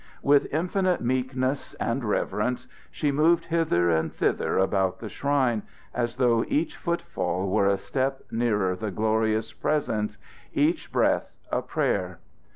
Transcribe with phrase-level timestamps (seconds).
[0.23, 5.61] With infinite meekness and reverence she moved hither and thither about the shrine,
[5.93, 10.17] as though each footfall were a step nearer the glorious Presence,
[10.55, 12.17] each breath a prayer.